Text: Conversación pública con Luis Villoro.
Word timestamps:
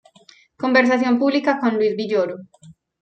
Conversación 0.63 1.19
pública 1.19 1.59
con 1.59 1.75
Luis 1.75 1.95
Villoro. 1.95 2.37